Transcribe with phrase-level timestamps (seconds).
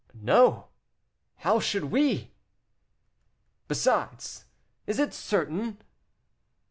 [0.15, 0.69] "No;
[1.35, 2.31] how should we?"
[3.67, 4.45] "Besides,
[4.87, 5.77] is it certain?"